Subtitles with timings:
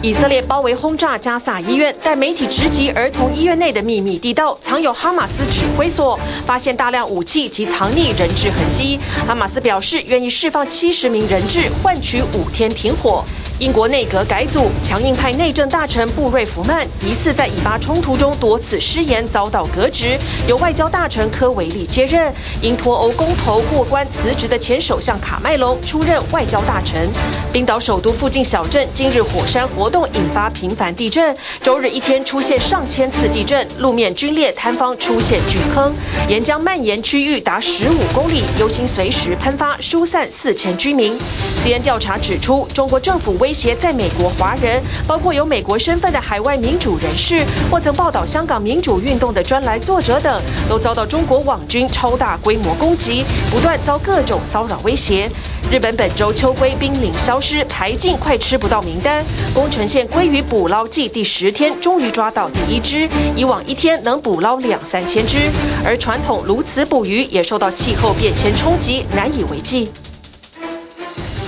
[0.00, 9.00] 以色列包围轰炸加萨医院，但媒体直击儿童医院内的秘密地道，藏有哈马斯指挥所，发现大量武器及藏匿人质痕迹。
[9.26, 13.24] 哈马斯表示愿意释放七十名人质，换取五天停火。
[13.58, 22.32] 英国内阁改组，强硬派内政大臣布瑞弗曼疑似在以巴冲突中多次失言，遭到革职，由外交大臣科维利接任。
[22.62, 27.08] 因脱欧公投过关辞职的前首相卡麦隆出任外交大臣。
[27.52, 35.92] 冰岛首都附近小镇今日火山活动引发频繁地震，周日一天出现上千次地震，路面龟裂，塌方出现巨坑，
[36.28, 41.18] 岩浆蔓延区域达十五公里，油芯随时喷发，疏散四千居民。
[41.64, 50.38] CN 调查指出，中国政府为威胁在美国华人，包括有美国身份的海外民主人士，或曾报道香港民主运动的专栏作者等，
[50.68, 55.30] 都遭到中国网军超大规模攻击，不断遭各种骚扰威胁。
[55.72, 59.24] 日本本周秋鲑濒临消失，排进快吃不到名单。
[59.54, 65.48] 宫城县鲑鱼捕捞季第十天，终于抓到第一只，以往一天能捕捞两三千只。
[65.86, 69.90] 而传统鸬鹚捕鱼也受到气候变迁冲击，难以为继。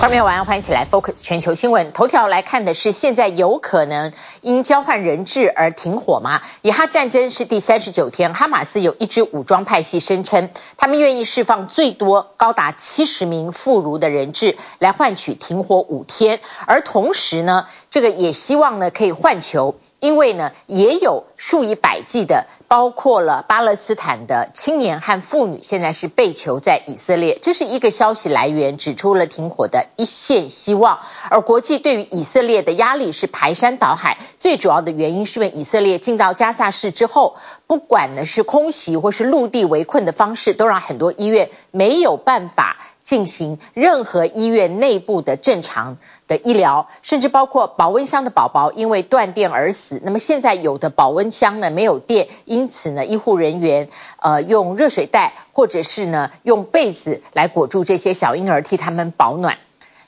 [0.01, 1.93] 画面完欢迎起来 Focus 全球新闻。
[1.93, 4.11] 头条来看的是，现在有可能
[4.41, 6.41] 因交换人质而停火吗？
[6.61, 22.47] 以哈战争是第三十九天，哈马斯有一支武装派系声称，他们愿意释放最多高达七十名妇孺的人质来换取停火五天，而同时呢，这个也希望呢可以换球，因为呢也有数以百计的。
[22.71, 27.37] 包括了巴勒斯坦的青年和妇女，现在是被囚在以色列。
[27.41, 34.17] 这是一个消息来源指出了停火的一线希望，而国际对于以色列的压力是排山倒海。
[34.41, 37.35] 最主要的原因是因为以色列进到加萨市之后，
[37.67, 50.01] 不管呢是空袭或是陆地围困的方式，都让很多医院没有办法进行任何医院内部的正常的医疗，甚至包括保温箱的宝宝因为断电而死。
[50.03, 53.89] 那么现在有的保温箱呢没有电，因此呢医护人员
[54.19, 59.59] 呃用热水袋或者是呢用被子来裹住这些小婴儿，替他们保暖。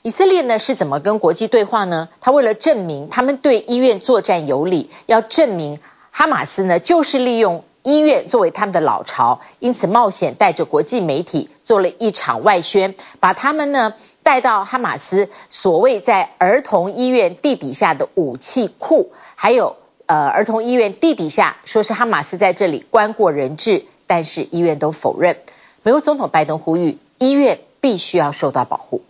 [0.06, 2.10] 以色列呢是怎么跟国际对话呢？
[2.20, 7.64] 他为了证明他们对医院作战有理，要证明哈马斯呢就是利用。
[7.82, 25.38] 医院作为他们的老巢，因此冒险带着国际媒体做了一场外宣，把他们呢带到哈马斯所谓在儿童医院地底下的武器库，还有呃儿童医院地底下说是哈马斯在这里关过人质，但是医院都否认。
[25.82, 29.00] 美国总统拜登呼吁医院必须要受到保护。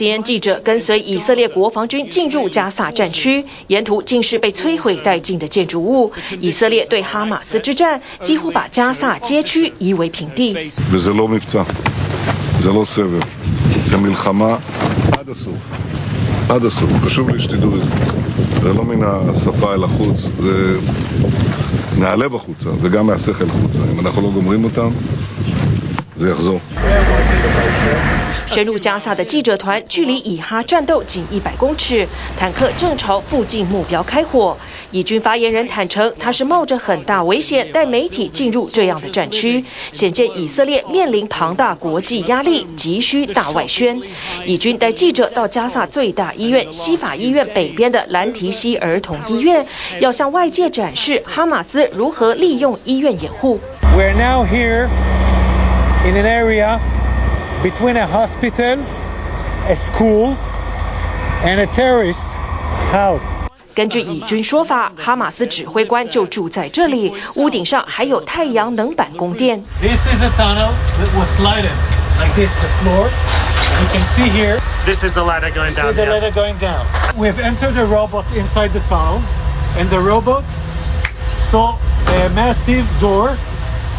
[0.00, 6.14] CN 记者跟随以色列国防军进入加萨战区，沿途尽是被摧毁殆尽的建筑物。
[6.40, 10.54] 以色列对哈马斯之战几乎把加萨街区夷为平地。
[28.52, 34.56] 深入加萨的记者团距离以哈战斗仅一百公尺，坦克正朝附近目标开火。
[34.90, 44.02] 以军发言人坦承，他是冒着很大危险带媒体进入这样的战区，显见以色列面临庞大国际压力，急需大外宣。
[44.44, 49.64] 以军带记者到加萨最大医院西法医院北边的兰提西儿童医院，
[50.00, 53.60] 要向外界展示哈马斯如何利用医院掩护。
[53.96, 54.88] We're now here
[56.05, 56.79] in an area
[57.63, 58.79] between a hospital,
[59.67, 60.35] a school,
[61.43, 62.21] and a terrorist
[62.91, 63.43] house.
[63.73, 69.61] 根据以军说法，哈马斯指挥官就住在这里，屋顶上还有太阳能板供电。
[69.81, 71.75] This is a tunnel that was sliding
[72.17, 73.09] like this, the floor.
[73.81, 74.59] You can see here.
[74.85, 75.91] This is the ladder going down.
[75.91, 76.85] See the ladder going down.
[77.17, 79.21] We have entered a robot inside the tunnel,
[79.77, 80.45] and the robot
[81.49, 81.75] saw
[82.07, 83.35] a massive door,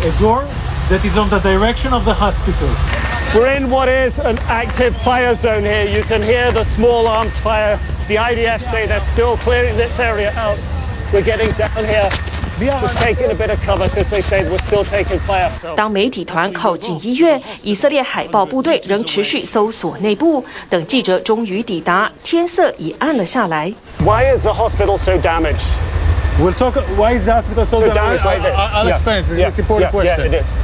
[0.02, 0.42] a door
[0.90, 2.68] that is on the direction of the hospital.
[3.34, 5.84] We're in what is an active fire zone here.
[5.84, 7.78] You can hear the small arms fire.
[8.08, 10.58] The IDF say they're still clearing this area out.
[11.12, 12.08] We're getting down here.
[12.58, 15.50] Just taking a bit of cover because they say we're still taking fire.
[15.76, 20.46] 当媒体团靠近医院，以色列海豹部队仍持续搜索内部。
[20.70, 23.74] 等记者终于抵达，天色已暗了下来。
[23.98, 25.66] Why is the hospital so damaged?
[26.40, 26.76] We'll talk.
[26.96, 28.22] Why is the hospital so, so damaged?
[28.22, 28.54] damaged like this?
[28.56, 28.94] I'll yeah.
[28.94, 29.18] explain.
[29.18, 29.48] It's, yeah.
[29.48, 29.90] it's an important yeah.
[29.90, 30.32] question.
[30.32, 30.54] Yeah, it is.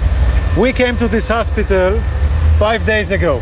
[0.57, 2.01] We came to this hospital
[2.59, 3.41] five days ago.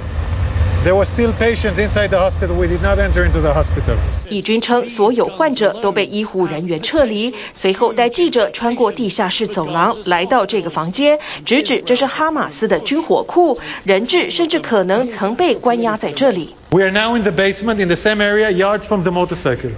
[0.82, 2.56] There were still patients inside the hospital.
[2.56, 3.96] We did not enter into the hospital.
[4.30, 7.34] 以军称，所有患者都被医护人员撤离。
[7.52, 16.54] 随后带记者穿过地下室走廊，来到这个房间，直指这是哈马斯的军火库，人质甚至可能曾被关押在这里。
[16.70, 19.72] We are now in the basement in the same area, yards from the motorcycle.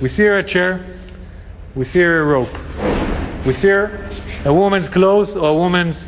[0.00, 0.80] We see a chair.
[1.76, 2.58] We see a rope.
[3.46, 6.03] We see a woman's clothes or a woman's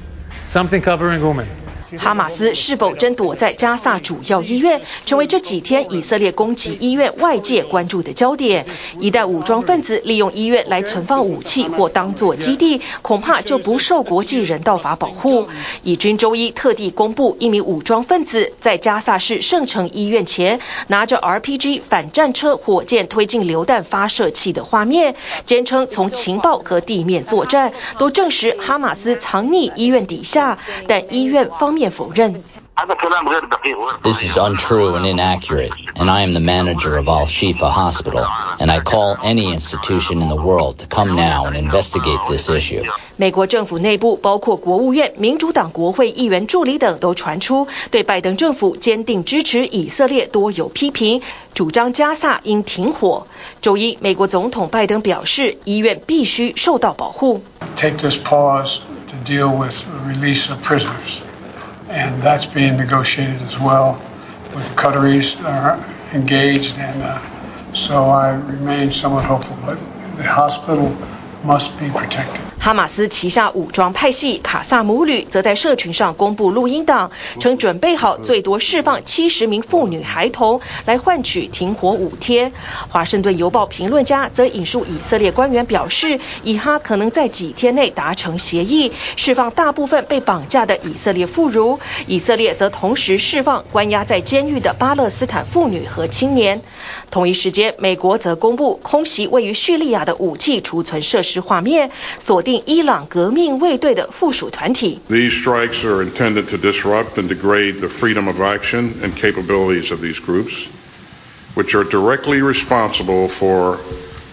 [0.57, 1.56] something covering woman.
[1.95, 8.65] 哈马斯是否真躲在加萨主要医院，成为这几天以色列攻击医院外界关注的焦点。
[8.99, 15.47] 一旦武装分子利用医院来存放武器或当作基地，恐怕就不受国际人道法保护。
[15.83, 31.76] 以军周一特地公布一名武装分子在加萨市圣城医院前拿着 RPG 反战车火箭推进榴弹发射器的画面，坚称从情报和地面作战都证实哈马斯藏匿医院底下，但医院方。
[34.02, 38.26] This is untrue and inaccurate, and I am the manager of Al Shifa Hospital,
[38.58, 42.82] and I call any institution in the world to come now and investigate this issue.
[43.16, 51.22] 美国政府内部，包括国务院、民主党国会议员助理等，都传出对拜登政府坚定支持以色列多有批评，
[51.54, 53.26] 主张加萨应停火。
[53.60, 57.42] 周一，美国总统拜登表示，医院必须受到保护。
[57.76, 58.78] Take this pause
[59.08, 61.20] to deal with the release of prisoners.
[61.89, 64.01] And that's being negotiated as well
[64.53, 65.77] with the Qataris are
[66.13, 67.21] engaged, and uh,
[67.73, 69.57] so I remain somewhat hopeful.
[69.65, 69.77] But
[70.17, 70.95] the hospital
[71.45, 72.39] must be protected.
[72.59, 82.51] 哈马斯旗下武装派系卡萨姆旅则在社群上公布录音档，称准备好最多释放七十名妇女孩童，来换取停火五天。
[82.89, 91.79] 华盛顿邮报评论家则引述以色列官员表示，以哈可能在几天内达成协议，释放大部分被绑架的以色列妇孺。
[92.07, 96.61] 以色列则同时释放关押在监狱的巴勒斯坦妇女和青年。
[97.11, 105.00] 同一时间，美国则公布空袭位于叙利亚的武器储存设施 画面，锁定伊朗革命卫队的附属团体。
[105.08, 110.18] These strikes are intended to disrupt and degrade the freedom of action and capabilities of these
[110.18, 110.52] groups,
[111.54, 113.78] which are directly responsible for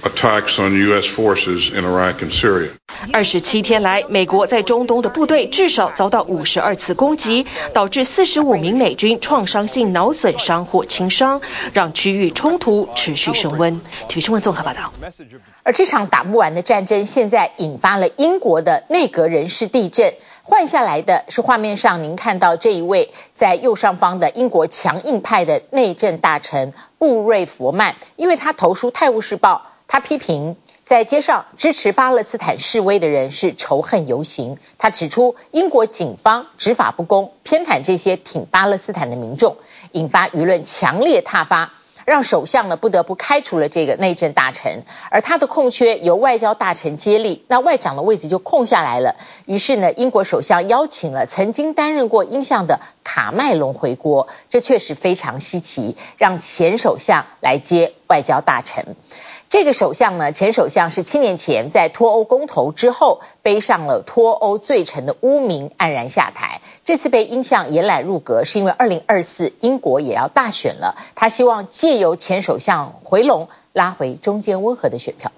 [0.04, 1.06] attacks on U.S.
[1.06, 2.69] forces in Iraq and Syria.
[3.12, 11.41] 二十七天来，美国在中东的部队至少遭到五十二次攻击，导致四十五名美军创伤性脑损伤或轻伤，
[11.73, 13.81] 让区域冲突持续升温。
[14.09, 14.93] 体育新闻综合报道。
[15.62, 20.15] 而这场打不完的战争，现在引发了英国的内阁人事地震。
[20.43, 30.56] 换下来的是画面上您看到这一位在右上方的英国强硬派的内政大臣布瑞佛曼，因为他投书《泰晤士报》，他批评。
[30.84, 34.58] 在街上支持巴勒斯坦示威的人是仇恨游行。
[34.76, 39.56] 他指出，英国警方执法不公，偏袒这些挺巴勒斯坦的民众，
[39.92, 41.72] 引发舆论强烈挞伐，
[42.04, 49.16] 让首相呢不得不开除了这个内政大臣，而他的空缺由外交大臣接力，那外长的位置就空下来了。
[49.46, 58.96] 于是呢，英国首相邀请了曾经担任过英相的卡麦隆回国，这确实非常稀奇，让前首相来接外交大臣。
[59.55, 66.61] 这个首相呢，前首相是七年前在脱欧公投之后背上了脱欧罪臣的污名，黯然下台。
[66.85, 75.31] 这次被英相延揽入阁，是因为二零二四英国也要大选了，他希望借由前首相回笼，拉回中间温和的选票。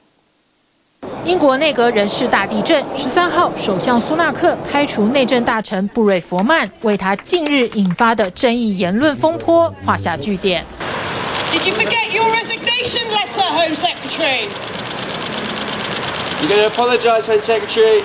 [1.27, 10.65] 英国内阁人事大地震，十三号首相苏纳克开除内政大臣布瑞佛曼，为他近日引发的争议言论风波画下句点。
[11.57, 14.43] Did you forget your resignation letter, Home Secretary?
[16.41, 18.03] You're going to apologize, Home Secretary.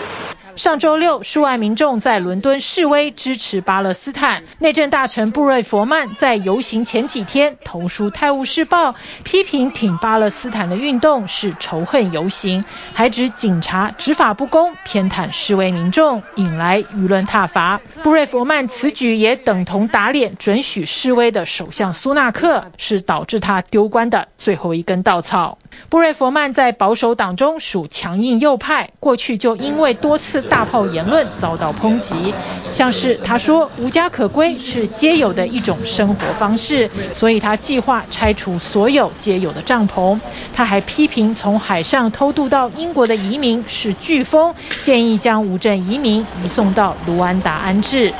[0.55, 4.43] 上周六，数万民众在伦敦示威支持巴勒斯坦。
[4.60, 8.91] 内政大臣布瑞佛曼在游行前几天投书《泰晤士报》，
[9.24, 17.79] 批评挺巴勒斯坦的运动是仇恨游行，还指警察执法不公，偏袒示威民众，引来舆论挞伐。
[18.03, 25.58] 布瑞佛曼此举也等同打脸准许示威的首相苏纳克，是导致他丢官的最后一根稻草。
[25.89, 32.33] 布瑞佛曼在保守党中属强硬右派，过去就因为多次大炮言论遭到抨击，
[32.71, 40.19] 像是他说无家可归是街友的一种生活方式，所以他计划拆除所有街友的帐篷。
[40.55, 48.13] 他还批评从海上偷渡到英国的移民是飓风，建议将无证移民移送到卢安达安置。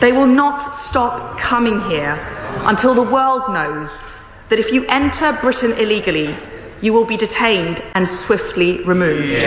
[0.00, 2.16] They will not stop coming here
[2.66, 4.02] until the world knows
[4.50, 6.30] that if you enter Britain illegally,
[6.81, 9.43] you will be detained and swiftly removed.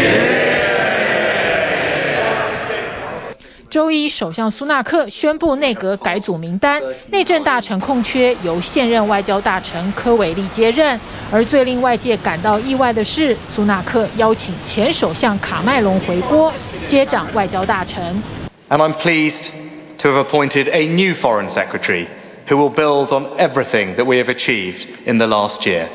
[3.71, 6.83] 周一，首相苏纳克宣布内阁改组名单，
[7.13, 10.99] 内政大臣空缺由现任外交大臣柯维利接任。
[11.31, 16.53] 而最令外界感到意外的是，苏纳克邀请前首相卡麦隆回锅，
[16.87, 18.21] 接掌外交大臣。
[18.69, 19.51] And I'm pleased
[19.99, 22.09] to have appointed a new foreign secretary
[22.49, 25.87] who will build on everything that we have achieved in the last year.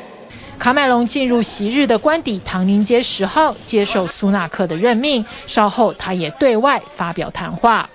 [0.60, 7.89] 卡麦隆进入昔日的官邸唐宁街十号接受苏纳克的任命，稍后他也对外发表谈话。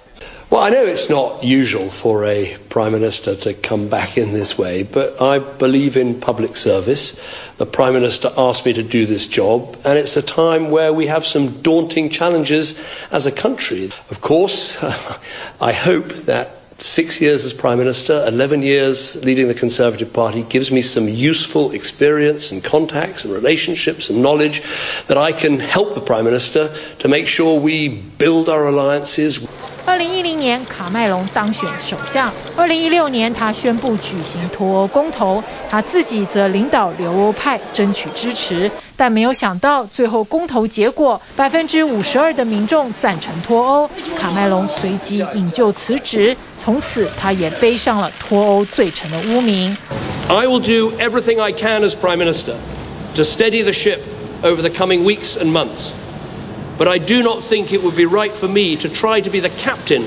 [0.50, 4.58] Well, I know it's not usual for a prime minister to come back in this
[4.58, 7.14] way, but I believe in public service.
[7.58, 11.06] The prime minister asked me to do this job, and it's a time where we
[11.06, 12.74] have some daunting challenges
[13.12, 13.90] as a country.
[14.10, 14.76] Of course,
[15.60, 20.73] I hope that Six years as Prime Minister, 11 years leading the Conservative Party gives
[20.73, 24.61] me some useful experience and contacts and relationships and knowledge
[25.07, 29.47] that I can help the Prime Minister to make sure we build our alliances.
[29.85, 32.33] 二零一零年，卡麦隆当选首相。
[32.57, 38.71] 二零一六年，他宣布举行脱欧公投，他自己则领导留欧派争取支持。
[38.97, 43.89] 但没有想到，最后公投结果，百分之五十二的民众赞成脱欧。
[44.17, 49.77] 卡麦隆随即引咎辞职，从此他也背上了脱欧罪臣的污名。
[50.27, 52.55] I will do everything I can as Prime Minister
[53.15, 53.99] to steady the ship
[54.41, 55.91] over the coming weeks and months.
[56.77, 59.39] But I do not think it would be right for me to try to be
[59.39, 60.03] the captain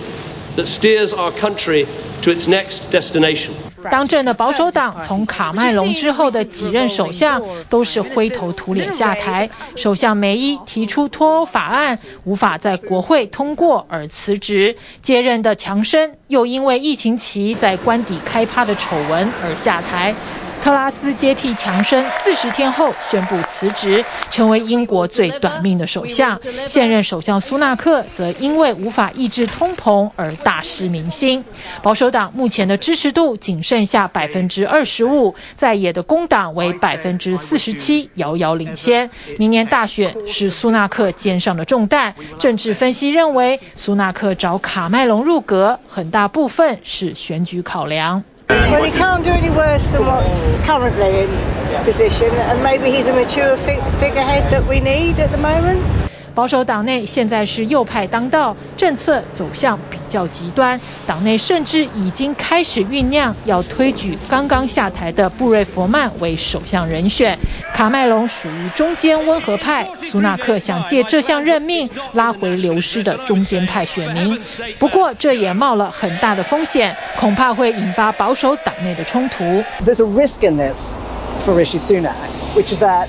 [0.56, 1.86] that steers our country
[2.22, 3.52] to its next destination.
[3.90, 9.50] 当政的保守党从卡麦隆之后的几任首相都是灰头土脸下台。
[9.76, 20.14] 首相梅伊提出脱欧法案无法在国会通过而辞职，接任的强生又因为疫情期在官邸开趴的丑闻而下台。
[20.62, 26.40] 特拉斯接替强生四十天后宣布辞职，成为英国最短命的首相。
[26.66, 31.44] 现任首相苏纳克则因为无法抑制通膨而大失民心。
[31.82, 39.10] 保守党目前的支持度仅剩下百分之二十五，在野的工党为百分之四十七，遥遥领先。
[39.38, 42.14] 明年大选是苏纳克肩上的重担。
[42.38, 48.22] 政治分析认为，苏纳克找卡麦隆入阁，很大部分是选举考量。
[48.48, 53.56] Well, he can't do any worse than what's currently in position, and maybe he's a mature
[53.56, 56.07] figurehead that we need at the moment.
[56.38, 67.36] 保守党内现在是右派当道，政策走向比较极端，党内甚至已经开始酝酿要推举刚刚下台的布瑞佛曼为首相人选。
[67.74, 74.40] 卡麦隆属于中间温和派，苏纳克想借这项任命拉回流失的中间派选民。
[74.78, 79.42] 不过这也冒了很大的风险，恐怕会引发保守党内的冲突。
[79.84, 80.98] There's a risk in this
[81.44, 82.14] for Rishi Sunak,
[82.54, 83.08] which is that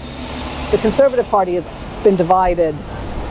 [0.72, 1.66] the Conservative Party has
[2.04, 2.74] been divided.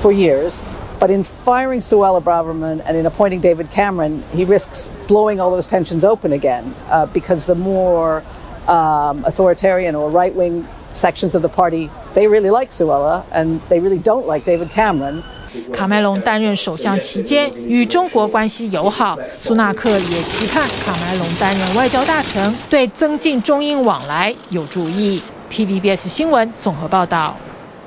[0.02, 0.64] for years.
[1.00, 5.68] But in firing Suella Braverman and in appointing David Cameron, he risks blowing all those
[5.68, 8.24] tensions open again uh, because the more
[8.68, 13.80] um, authoritarian or right wing sections of the party, they really like Suella and they
[13.82, 15.24] really don't like David Cameron.
[15.72, 25.22] 卡麦隆担任首相期间与中国关系友好，苏纳克也期盼卡麦隆担任外交大臣，对增进中英往来有助益。
[25.52, 27.36] TVBS 新闻综合报道。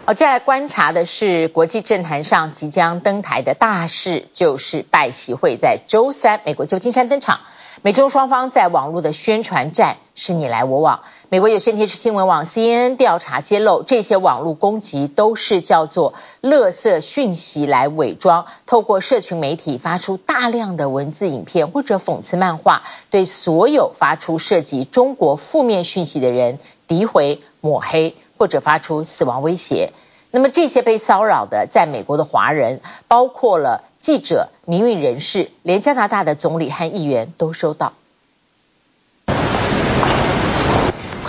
[0.03, 7.41] 好，接下来观察的是国际政坛上即将登台的大事，就是拜习会在周三美国旧金山登场。
[7.84, 11.01] 美中双方在网络的宣传战是你来我往。
[11.29, 22.81] 美国有线电视新闻网 CNN 调查揭露，这些网络攻击都是叫做“垃圾讯息”来伪装，透过社群媒体发出大量的文字、影片或者讽刺漫画，
[23.12, 28.15] 对所有发出涉及中国负面讯息的人诋毁、抹黑。
[28.41, 29.93] 或者发出死亡威胁，
[30.31, 37.93] 那么这些被骚扰的在美国的华人，包括了记者、民运人士，连加拿大的总理和议员都收到。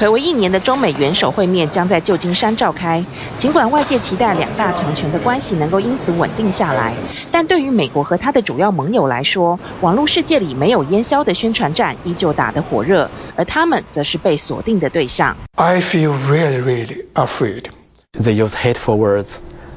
[0.02, 3.04] 睽违一年的中美元首会面将在旧金山召开。
[3.38, 6.92] 尽管外界期待两大强权的关系能够因此稳定下来，
[7.30, 15.36] 但对于美国和他的主要盟友来说，网络世界里没有烟消的宣传战依旧打得火热，而他们则是被锁定的对象。
[15.54, 17.66] I feel really, really afraid.
[18.12, 19.34] They use hateful words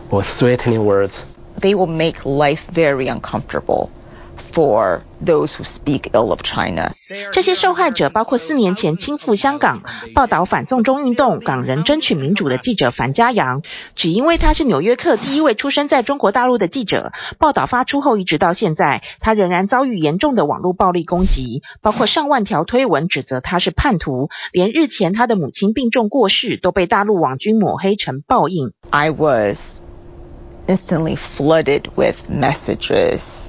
[0.10, 1.18] or threatening words.
[1.62, 3.90] They will make life very uncomfortable.
[4.36, 6.94] For those who speak ill of China，
[7.34, 9.82] 这些受害者包括四年前亲赴香港
[10.14, 13.62] 报道反送中运动、港人争取民主的记者樊家阳，
[13.96, 17.12] 只因为他是纽约客第一位出生在中国大陆的记者。
[17.40, 28.72] 报道发出后，一直到现在，他仍然遭遇严重的网络暴力攻击，包括上万条推文指责他是叛徒，连日前他的母亲病重过世都被大陆网军抹黑成报应。
[28.92, 29.84] I was
[30.68, 33.45] instantly flooded with messages.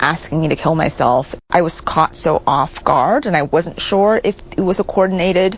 [0.00, 1.34] asking me to kill myself.
[1.48, 5.56] I was caught so off guard and I wasn't sure if it was a coordinated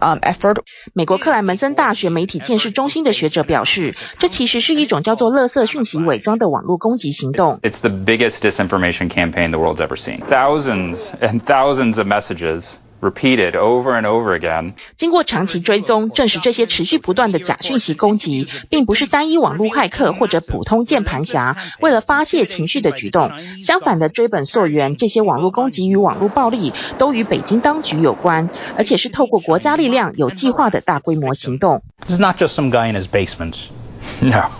[0.00, 0.58] um, effort.
[0.94, 7.58] 美国克莱门森大学媒体鉴识中心的学者表示，这其实是一种叫做“垃圾讯息伪装”的网络攻击行动。
[7.62, 10.20] It's the biggest disinformation campaign the world's ever seen.
[10.28, 14.74] Thousands and thousands of messages repeated over and over again.
[14.96, 23.30] 经过长期追踪，证实这些持续不断的假讯息攻击，并不是单一网络骇客或者普通键盘侠为了发泄情绪的举动。
[23.62, 31.82] 相反的，追本溯源，这些网络攻击与网络暴力都与北京当局有关，而且是透过国家力量有计划的大规模行动。
[32.06, 33.56] This is not just some guy in his basement.
[34.20, 34.50] No.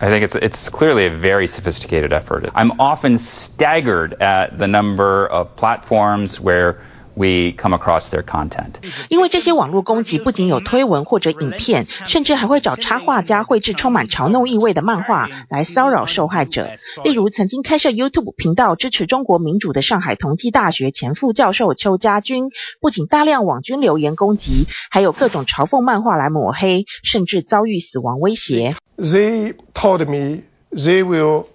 [0.00, 2.48] I think it's it's clearly a very sophisticated effort.
[2.54, 6.76] I'm often staggered at the number of platforms where
[7.17, 8.73] we come across their content.
[9.09, 16.69] 因为这些网络攻击不仅有推文或者影片，甚至还会找插画家绘制充满嘲弄意味的漫画来骚扰受害者。
[17.03, 28.75] 例如，曾经开设 YouTube 频道支持中国民主的上海同济大学前副教授邱家军，不仅大量网军留言攻击，还有各种嘲讽漫画来抹黑，甚至遭遇死亡威胁。
[28.97, 31.45] They told me they will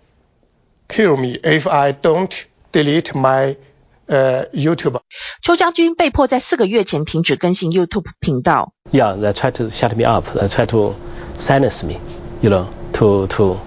[0.88, 2.31] kill me if I don't
[2.73, 3.57] delete my
[4.06, 5.00] 呃、uh,，YouTube。
[5.42, 8.73] 邱家军被迫在四个月前停止更新 YouTube 频道。
[8.90, 10.26] Yeah, they try to shut me up.
[10.37, 10.94] They try to
[11.38, 11.99] silence me,
[12.40, 13.59] you know, to to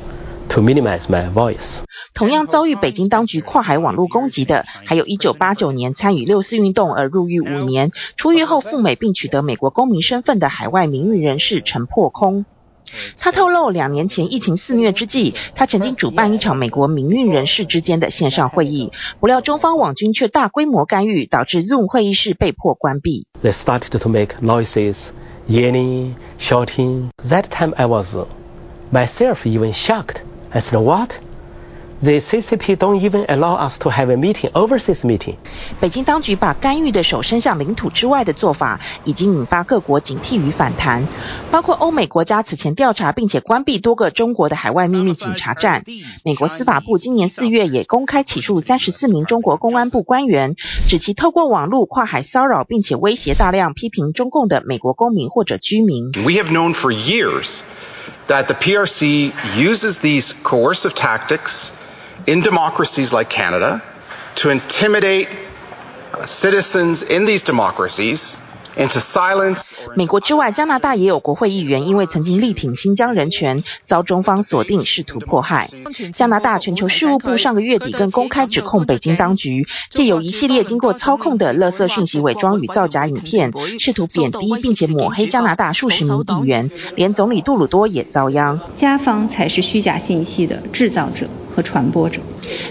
[0.50, 1.80] to minimize my voice.
[2.14, 12.46] 同样遭遇北京当局跨海网络攻击的，还有一九八九年参与六四运动而入狱五年，出狱后赴美并取得美国公民身份的海外名誉人士陈破空。
[13.18, 23.26] 他透露，两年前疫情肆虐之际，他曾经主办一场美国民运人士之间的线上会议，不料中方网军却大规模干预，导致 Zoom 会议室被迫关闭。
[23.44, 25.08] They started to make noises,
[25.50, 27.10] yelling, shouting.
[27.28, 28.16] That time I was
[28.92, 30.18] myself even shocked.
[30.52, 31.12] I said, "What?"
[32.02, 35.38] The CCP don't even allow us to have a meeting, overseas meeting.
[35.80, 41.08] 北京当局把干预的手伸向领土之外的做法，已经引发各国警惕与反弹。
[41.52, 45.84] 包括欧美国家此前调查并且关闭多个中国的海外秘密警察站。
[46.24, 50.56] 美国司法部今年四月也公开起诉三十四名中国公安部官员，
[50.88, 56.12] 指其透过网络跨海骚扰并且威胁大量批评中共的美国公民或者居民。
[56.12, 57.62] We have known for years
[58.28, 61.70] that the PRC uses these coercive tactics.
[62.28, 63.84] In democracies like Canada
[64.36, 65.30] to intimidate
[66.14, 68.38] uh, citizens in these democracies
[68.78, 69.65] into silence.
[69.96, 75.70] 美国之外，加拿大也有国会议员因为曾经力挺新疆人权，遭中方锁定试图迫害。
[76.14, 88.60] 加拿大全球事务部上个月底更公开指控北京当局，借由一系列经过操控的垃圾讯息伪装与造假影片，试图贬低并且抹黑加拿大数十名议员，连总理杜鲁多也遭殃。
[88.76, 92.22] 加方才是虚假信息的制造者和传播者。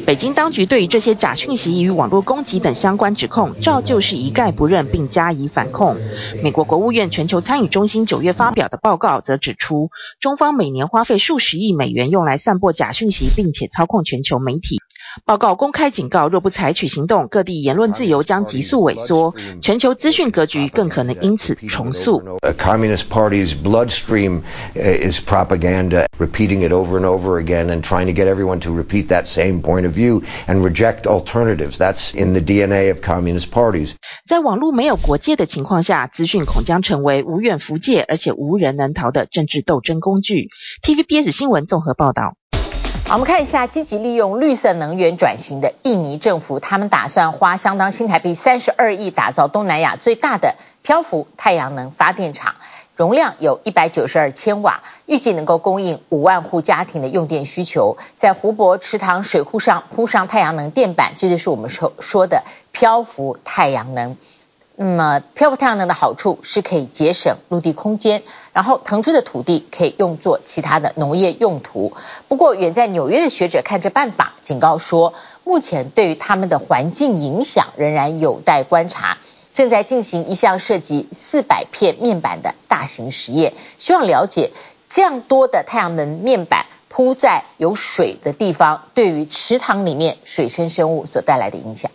[0.07, 5.97] 北京当局对于这些假讯息与网络攻击等相关指控，照旧是一概不认并加以反控。
[6.43, 14.84] 美国国务院全球参与中心九月发表的报告则指出，中方每年花费数十亿美元用来散播假讯息，并且操控全球媒体。
[15.25, 22.39] 报告公开警告，若不采取行动，各地言论自由将急速萎缩，全球资讯格局更可能因此重塑。
[22.59, 24.43] Communist Party's bloodstream
[24.75, 29.09] is propaganda, repeating it over and over again and trying to get everyone to repeat
[29.09, 31.79] that same point of view and reject alternatives.
[31.79, 33.93] That's in the DNA of communist parties.
[34.27, 40.49] 在网络没有国界的情况下，资讯恐将成为无远弗届而且无人能逃的政治斗争工具。
[40.83, 42.35] TVBS 新闻综合报道。
[43.07, 52.57] 我们看一下积极利用绿色能源转型的印尼政府，他们打算花相当新台币三十二亿，打造东南亚最大的漂浮太阳能发电厂，
[52.97, 57.99] 容量有一百九十二千瓦，预计能够供应五万户家庭的用电需求。
[58.17, 64.17] 在湖泊、池塘、水库上铺上太阳能电板，这就是我们说说的漂浮太阳能。
[64.77, 71.93] 那么，漂浮太阳能的好处是可以节省陆地空间，然后腾出的土地可以用作其他的农业用途。
[72.27, 79.19] 不过，远在纽约的学者看这办法，警告说，目前对于他们的环境影响仍然有待观察。
[79.53, 84.51] 正在进行一项涉及四百片面板的大型实验，希望了解
[84.89, 91.93] 这样多的太阳能面板铺在有水的地方，对于池塘里面水生生物所带来的影响。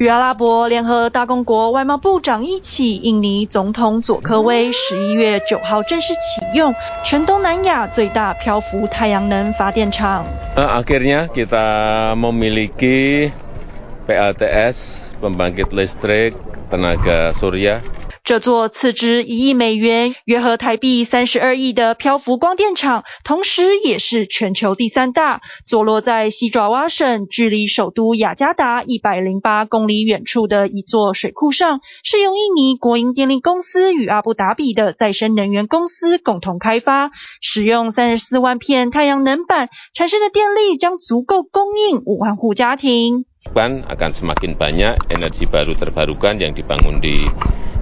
[0.00, 10.24] 与阿拉伯联合大公国外贸部长一起，印尼总统佐科威十一月九号正式启用全东南亚最大漂浮太阳能发电厂。
[10.56, 13.30] Akhirnya kita memiliki
[14.08, 16.32] PLTS pembangkit listrik
[16.72, 17.99] tenaga surya。
[18.22, 43.24] 这座斥资一亿美元（约合台币三十二亿）的漂浮光电厂，同时也是全球第三大，坐落在西爪哇省，距离首都雅加达一百零八公里远处的一座水库上，是由印尼国营电力公司与阿布达比的再生能源公司共同开发，使用三十四万片太阳能板产生的电力将足够供应五万户家庭。
[43.86, 47.26] Akan semakin banyak energi baru terbarukan yang dibangun di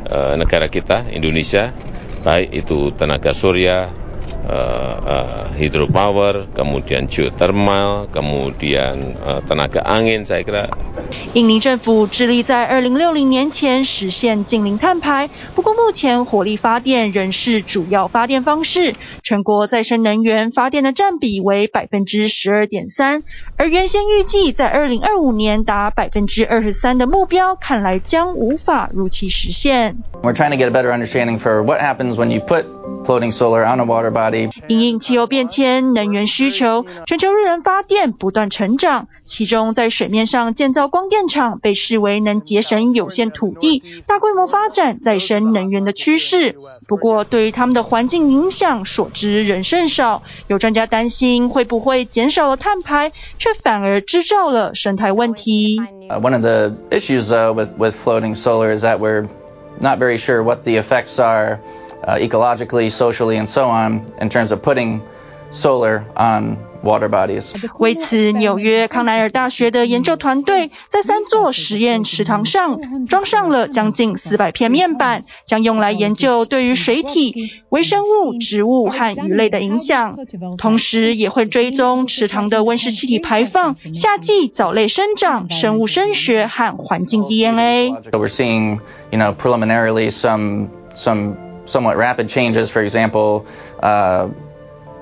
[0.08, 1.76] negara kita Indonesia,
[2.24, 3.92] baik itu tenaga surya,
[4.48, 9.12] hydropower, kemudian geothermal, kemudian
[9.44, 10.72] tenaga angin, saya kira.
[11.34, 23.22] 印尼政府致力在二零六零年前实现净零碳排，不过目前火力发电仍是主要发电方式，全国再生能源发电的占比为百分之十二点三，
[23.56, 29.96] 而原先预计在二零二五年达百分之二十三的目标，看来将无法如期实现。
[30.22, 32.64] We're trying to get a better understanding for what happens when you put
[33.04, 34.37] floating solar on a water body.
[34.68, 46.56] 因应气候变迁、能源需求，全球日能发电不断成长，其中在水面上建造光电厂被视为能节省有限土地、大规模发展再生能源的趋势。
[46.86, 50.22] 不过，对于他们的环境影响所知仍甚少。
[50.46, 55.80] 有专家担心，会不会减少了碳排，却反而制造了生态问题。
[56.08, 59.28] One of the issues with with floating solar is that we're
[59.80, 61.58] not very sure what the effects are.
[62.03, 65.01] ecologically, socially, and so on, in terms of putting
[65.51, 67.53] solar on water bodies.
[67.77, 80.17] 为此，纽约康奈尔大学的研究团队在三座实验池塘上装上了将近四百片面板，将用来研究对于水体、微生物、植物和鱼类的影响，
[80.57, 88.79] 同时也会追踪池塘的温室气体排放、夏季藻类生长、生物声学和环境 DNA。So we're seeing,
[89.11, 91.35] you know, preliminarily some some
[91.68, 93.44] somewhat rapid changes, for example,
[93.80, 94.28] uh,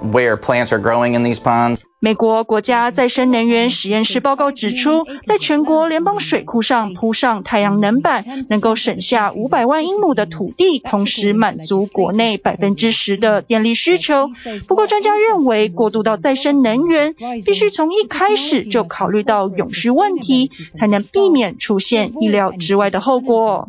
[0.03, 1.81] where plants are growing in these ponds.
[1.99, 14.29] 美国国家再生能源实验室报告指出，在全国联邦水库上铺上太阳能板，能够省下五百万英亩的土地，同时满足国内百分之十的电力需求。
[14.69, 23.69] 不过，专家认为，过渡到再生能源，必须从一开始就考虑到永续问题，才能避免出现意料之外的后果。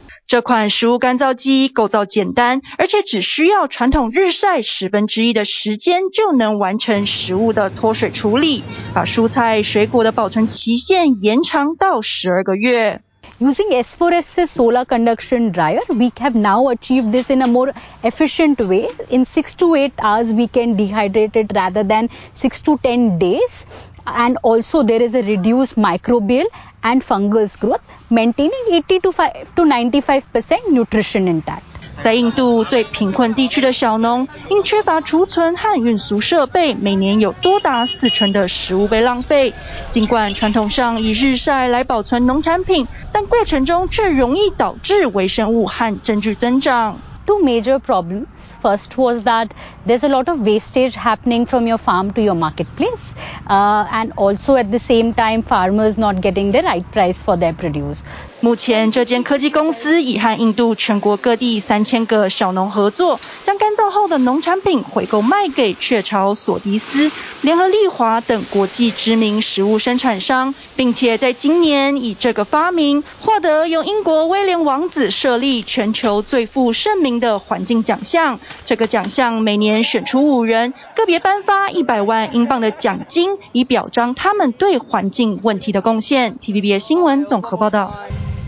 [0.30, 13.02] 这款食物干燥机构造简单，而且只需要传统日晒十分之一的时间就能完成食物的脱水处理，把蔬菜水果的保存期限延长到十二个月。
[13.38, 17.70] Using S4SS solar conduction dryer, we have now achieved this in a more
[18.02, 18.88] efficient way.
[19.10, 23.66] In six to eight hours, we can dehydrate it rather than six to ten days.
[24.06, 26.46] And also there is a reduced microbial
[26.81, 31.61] and fungus growth, maintaining 80 to 5 to 95% nutrition intact.
[31.99, 39.53] 在印度最贫困地区的小农，因缺乏储存和运输设备，每年有多达四成的食物被浪费。
[39.91, 46.97] 尽管传统上以日晒来保存农产品，但过程中却容易导致微生物和真菌增长。
[47.27, 48.25] Two major problems.
[48.61, 49.53] First was that
[49.85, 53.13] there's a lot of wastage happening from your farm to your marketplace,
[53.47, 57.53] uh, and also at the same time, farmers not getting the right price for their
[57.53, 58.03] produce.
[58.43, 78.39] 目前，这间科技公司已和印度全国各地三千个小农合作，将干燥后的农产品回购卖给雀巢、索迪斯、联合利华等国际知名食物生产商，并且在今年以这个发明获得由英国威廉王子设立全球最负盛名的环境奖项。
[78.65, 86.39] 这个奖项每年选出五人，个别颁发一百万英镑的奖金，以表彰他们对环境问题的贡献。
[86.39, 87.93] TVBS 新闻综合报道。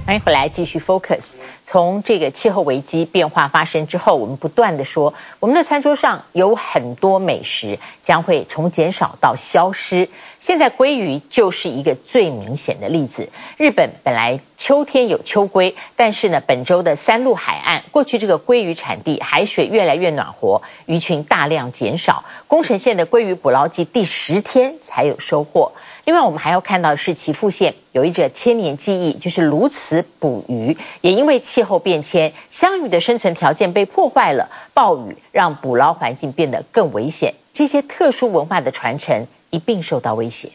[0.05, 1.21] 欢迎回来继续 Focus。
[1.63, 10.09] 从这个气候危机变化发生之后，我们不断地说，我们的餐桌上有很多美食将会从减少到消失。
[10.39, 13.29] 现在鲑鱼就是一个最明显的例子。
[13.55, 22.25] 日本本来秋天有秋鲑，但是呢，本州的三陆海岸过去这个鲑鱼产地海水越来越暖和，鱼群大量减少。
[22.47, 25.71] 宫城县的鲑鱼捕捞季第十天才有收获。
[26.05, 40.49] 另外，我们还要看到的是岐阜县有一者千年记忆，就是鸬鹚捕鱼，也因为气候变迁，乡鱼的生存条件被破坏了，暴雨让捕捞环境变得更危险，这些特殊文化的传承一并受到威胁。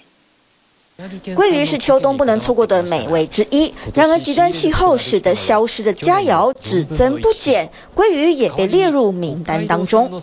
[1.25, 10.11] 鲑鱼是秋冬不能错过的美味之一，然而极端气候使得消失的佳肴只增不减，鲑鱼也被列入名单当中。
[10.11, 10.21] 哦，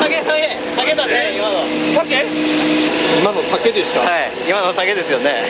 [0.00, 1.60] 下げ下げ下げ下げ下げ下げ下げだね今の。
[1.92, 2.24] 下げ？
[3.20, 4.00] 今の下げでした？
[4.00, 5.44] はい、今の下げですよね。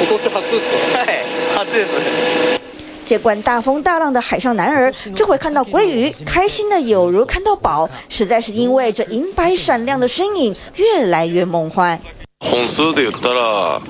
[0.00, 0.98] 今年初ですか？
[0.98, 1.08] はい、
[1.54, 1.88] 初です。
[3.04, 12.00] 见惯大风大浪的海上男儿，这回看到鲑鱼，开心的有如看到宝，实在是因为这银白闪亮的身影越来越梦幻。
[12.40, 13.80] 本数で言ったら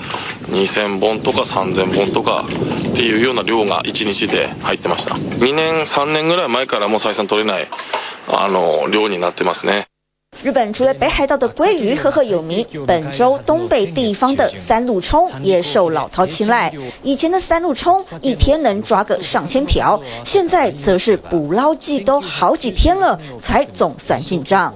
[0.51, 2.45] 2000本とか3000本とか
[2.93, 5.15] っていうような量が1日で入ってました。
[5.15, 7.69] 2年3年ぐらい前からもう采算取れない
[8.28, 9.86] あの量になってますね。
[10.42, 16.74] 日本除了北海道的鲑鱼赫赫有名，本州东北地方的三陆葱也受老饕青睐。
[17.04, 24.76] 以前的三陆葱一天能抓个上千条，现在则是捕捞季都好几天了才总算进账。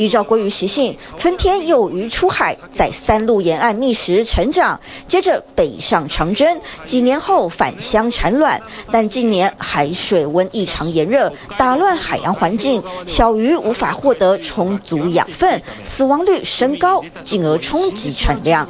[0.00, 8.62] 依照鲑鱼习性，春天幼鱼出海，在三陆沿岸觅食成长，接着北上长征，几年后返乡产卵。
[8.90, 18.66] 但近年海水温异常炎热，打乱海洋环境，小鱼无法获得充足养分，死亡率升高，进而冲击产量。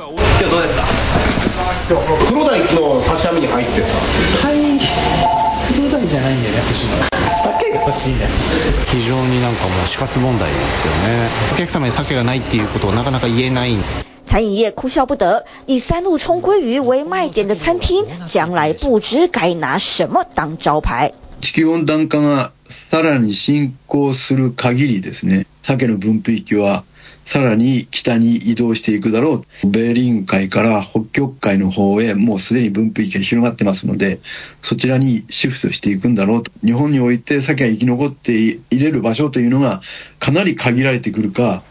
[7.70, 11.28] 非常になんかもう死活问题ですよね。
[11.52, 13.76] お客様に鲑がないっていうことをなかなか言えない。
[14.26, 21.12] 餐饮业哭笑不得，以三陆葱鲑鱼为卖点的餐厅，将来不知该拿什么当招牌。
[21.40, 26.84] 地球温暖化がさらに进行する限りですね、鲑の分布域は
[27.30, 29.66] さらに北に移动していくだろう。
[29.68, 34.18] ベーリング海から北极海の方へもうすでに分布域が広がってますので、
[34.62, 36.50] そちらにシフトしていくんだろうと。
[36.64, 39.80] 日本において鲑が生き残っていれる场所というのが
[40.18, 41.62] かなり限られてくるか、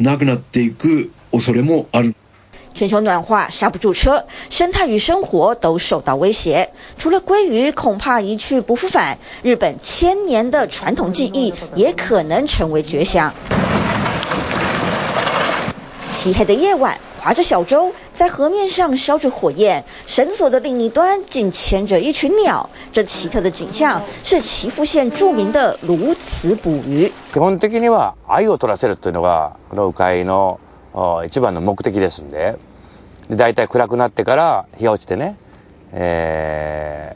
[0.00, 2.16] なくなっていく恐れもある。
[2.74, 6.70] 全球暖化刹不住车，生态与生活都受到威胁。
[6.98, 13.32] 除了鲑鱼恐怕一去不复返，日本千年的传统技艺也可能成为绝响。
[16.17, 22.69] 漆黑的夜晚，划着小舟，在河面上烧着火焰，绳索的另一端竟牵着一群鸟。
[22.91, 27.11] 这奇特的景象是岐阜县著名的鸕鶿捕鱼。
[27.33, 30.59] 基本的には鮎を取らせるというのがこの鵜饲の
[31.25, 32.57] 一番の目的ですんで、
[33.29, 35.35] で大体暗くなってから日が落ちてね、
[35.93, 37.15] え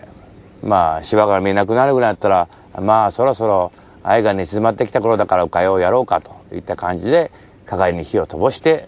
[0.63, 2.47] ー、まあ芝が见えなくなるぐらいだったら、
[2.81, 3.71] まあそろそろ
[4.03, 7.29] 鮎が寝静まってきた顷だから鵜饲をやろうかといった感じで、
[7.65, 8.87] かがりに火を飞ばして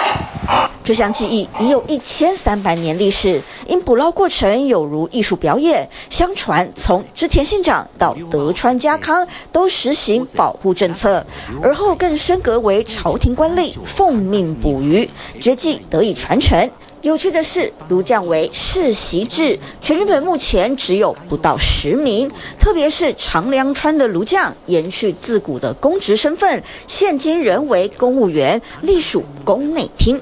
[0.91, 5.89] 这项技艺已有一千三百年历史，因捕捞过程有如艺术表演。
[6.09, 11.25] 相传从织田信长到德川家康都实行保护政策，
[11.63, 16.69] 而后更升格为朝廷官吏奉命捕鱼，绝技得以传承。
[17.01, 22.29] 有趣的是，鸕将为世袭制，全日本目前只有不到十名。
[22.59, 30.21] 特别是长良川的鸕将，延续自古的公职身份，现今仍为公务员，隶属宫内厅。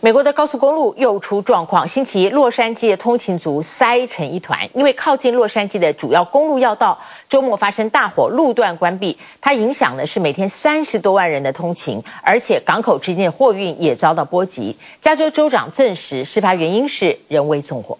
[0.00, 14.76] 美国的高速公路又出状况，星期一洛杉矶的通勤族塞成一团，因为靠近洛杉矶的主要公路要道周末发生大火，路段关闭，它影响的是每天三十多万人的通勤，而且港口之间的货运也遭到波及。
[15.00, 17.98] 加州州长证实，事发原因是人为纵火。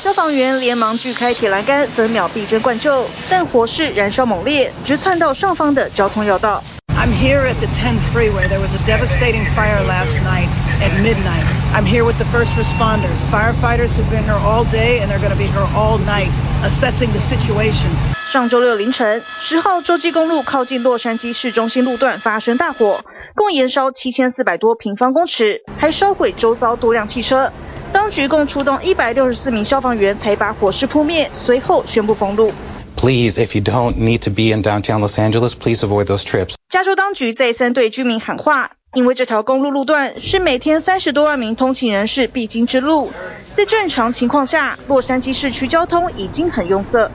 [0.00, 6.62] 消防员连忙锯开铁栏杆，分秒避震灌救，但火势燃烧猛烈，直窜到上方的交通要道。
[6.97, 8.47] I'm here at the 10 freeway.
[8.47, 10.47] There was a devastating fire last night
[10.79, 11.43] at midnight.
[11.73, 13.25] I'm here with the first responders.
[13.29, 16.29] Firefighters have been here all day and they're going to be here all night
[16.63, 17.91] assessing the situation.
[18.31, 23.03] 上周六凌晨，十号洲际公路靠近洛杉矶市中心路段发生大火，
[23.35, 27.51] 共延烧七千四百多平方公尺，还烧毁周遭多辆汽车。
[27.91, 32.51] 当局共出动一百六十四名消防员才把火势扑灭，随后宣布封路。
[32.95, 36.55] Please, if you don't need to be in downtown Los Angeles, please avoid those trips.
[36.68, 43.10] 加州当局再三对居民喊话，因为这条公路路段是每天三十多万名通勤人士必经之路，
[43.54, 47.10] 在正常情况下，洛杉矶市区交通已经很拥塞。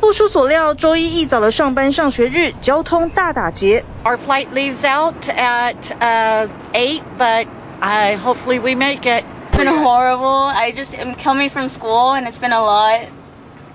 [0.00, 3.84] 不出所料，周一一早的上班上学日，交通大打劫。
[4.04, 7.48] Our flight leaves out at uh, eight, but
[7.80, 9.24] I hopefully we make it.
[9.50, 10.46] It's been horrible.
[10.46, 13.00] I just am coming from school, and it's been a lot.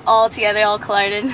[0.06, 1.26] All together, all collided.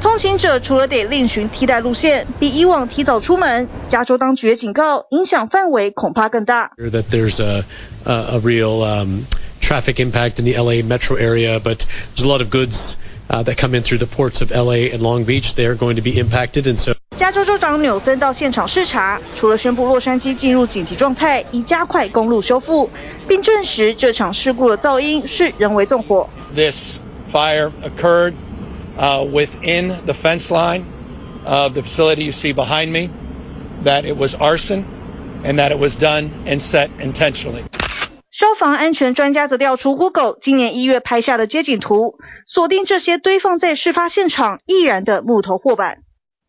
[0.00, 6.70] 通行者除了得另寻替代路线，比以往提早出门，加州当局也警告，影响范围恐怕更大。
[6.78, 7.64] That there's a
[8.04, 9.24] a real um,
[9.60, 12.94] traffic impact in the LA metro area, but there's a lot of goods
[13.28, 15.54] uh, that come in through the ports of LA and Long Beach.
[15.54, 16.94] They are going to be impacted, and so.
[17.16, 22.88] 加州州长纽森到现场视察，除了宣布洛杉矶进入紧急状态，以加快公路修复，
[23.28, 26.28] 并证实这场事故的噪音是人为纵火。
[26.54, 26.98] This
[27.29, 28.33] fire occurred
[28.97, 30.85] uh, within the fence line
[31.45, 33.09] of the facility you see behind me,
[33.83, 34.85] that it was arson,
[35.43, 37.63] and that it was done and set intentionally.
[38.31, 42.15] 消防安全专家则调出 Google 今年一月拍下的街景图，
[42.45, 45.99] 锁定这些堆放在事发现场易燃的木头货板。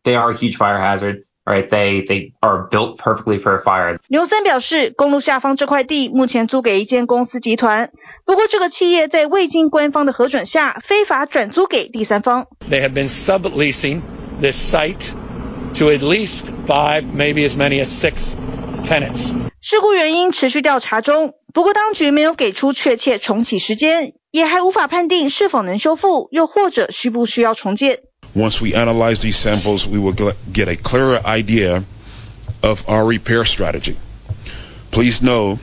[0.03, 1.23] They are a huge fire hazard.
[1.44, 3.98] Right, they they are built perfectly for a fire.
[4.06, 7.90] 牛森表示，公路下方这块地目前租给一间公司集团，
[8.24, 12.46] 不过这个企业在未经官方的核准下，非法转租给第三方。
[12.70, 14.02] They have been subleasing
[14.40, 15.14] this site
[15.74, 18.34] to at least five, maybe as many as six
[18.84, 19.32] tenants.
[19.60, 27.98] 事故原因持续调查中，不过当局没有给出确切重启时间，也还无法判定是否能修复，又或者需不需要重建。
[28.35, 30.13] Once we analyze these samples, we will
[30.51, 31.83] get a clearer idea
[32.61, 33.95] of our repair strategy.
[34.91, 35.59] Please know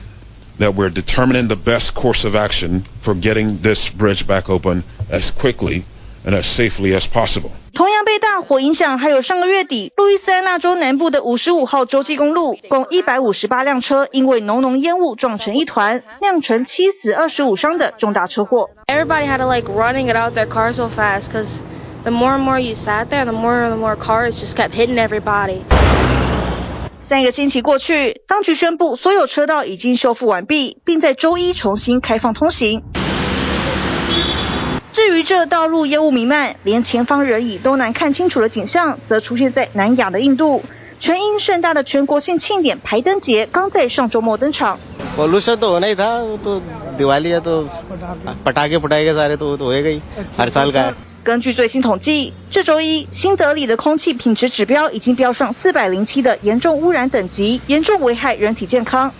[0.59, 5.31] that we're determining the best course of action for getting this bridge back open as
[5.31, 5.83] quickly
[6.25, 7.51] and as safely as possible.
[7.73, 18.69] 同样被大火影响，还有上个月底路易斯安那州南部的五十五号洲际公路，共一百五十八辆车因为浓浓烟雾撞成一团，酿成七死二十五伤的重大车祸。
[18.87, 21.59] Everybody had to like running it out their car so fast because
[22.02, 24.96] The more and more you sat there, the more and more cars just kept hitting
[24.96, 25.60] everybody.
[27.02, 32.82] 三个星期过去，当局宣布所有车道已经修复完毕，并在周一重新开放通行。
[34.92, 40.62] 至于这道路烟雾弥漫，连前方人影都难看清楚的景象，则出现在南亚的印度。
[40.98, 44.78] 全英盛大的全国性庆典排灯节刚在上周末登场。
[51.22, 59.12] 根据最新统计，这周一新德里的空气品质指标已经飙上四百零七的严重污染等级，严重危害人体健康。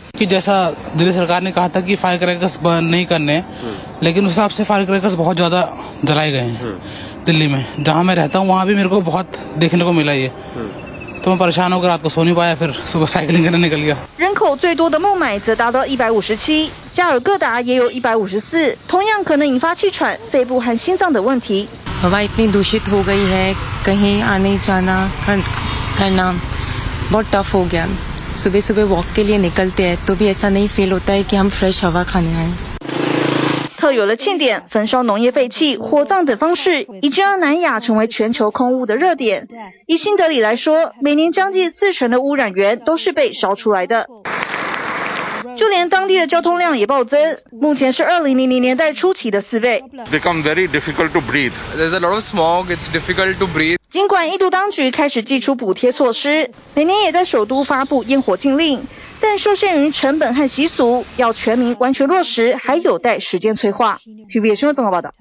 [14.18, 21.68] 人口最多的孟买则达到一百五十七，加尔各答也有一百五十四，同样可能引发气喘、肺部和心脏等问题。
[22.04, 26.28] हवा इतनी दूषित हो गई है कहीं आने जाना करना
[27.12, 27.88] बहुत टफ हो गया
[28.44, 31.36] सुबह सुबह वॉक के लिए निकलते हैं तो भी ऐसा नहीं फील होता है कि
[31.36, 32.69] हम फ्रेश हवा खाने आए
[33.81, 39.49] 特有了庆典、焚烧农业废弃、火葬等方式，已经让南亚成为全球空污的热点。
[39.87, 44.07] 以新德里来说，每年将近四成的污染源都是被烧出来的。
[45.57, 49.83] 就连当地的交通量也暴增，目前是二零零零年代初期的四倍。
[50.13, 51.53] Become very difficult to breathe.
[51.75, 52.67] There's a lot of smog.
[52.67, 53.79] It's difficult to breathe.
[53.89, 58.87] 尽管印度当局开始祭出补贴措施，每年也在首都发布烟火禁令，
[59.21, 64.01] 但受限于成本和习俗，要全民完全落实还有待时间催化。
[64.29, 65.13] TBS 新闻综合报道。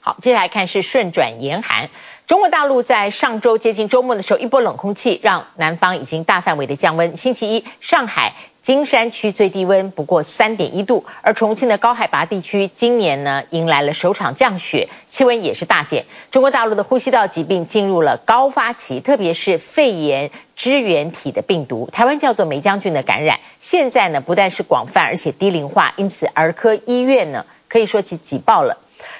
[0.00, 1.90] 好，接下来看是顺转严寒。
[2.26, 7.16] 中国大陆在上周接近周末的时候，一波冷空气让南方已经大范围的降温。
[7.16, 16.04] 星期一，上海金山区最低温不过三点一度，而重庆的高海拔地区今年呢迎来了首场降雪，气温也是大减。
[16.30, 28.76] 中国大陆的呼吸道疾病进入了高发期，特别是肺炎支原体的病毒，台湾叫做梅将军的感染，现在呢不但是广泛，而且低龄化，因此儿科医院呢可以说是挤爆了。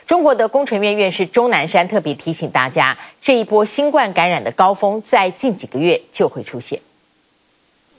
[0.06, 6.80] 中国的工程院院士钟南山特别提醒大家，这一波新冠感染的高峰在近几个月就会出现。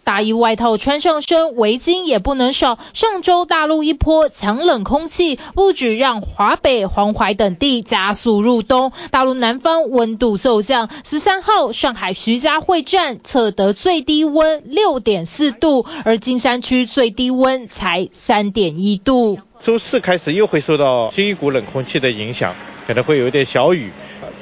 [0.07, 2.79] 大衣外套穿上身，围巾也不能少。
[2.93, 10.89] 上周大陆一波强冷空气，不止让华北、黄淮等地加速入冬，大陆南方温度骤降。
[11.03, 19.39] 十三号，上海徐家汇站测得最低温六点四度，而金山区最低温才三点一度。
[19.59, 22.55] 周四开始又会受到新一股冷空气的影响，
[22.87, 23.91] 可能会有点小雨。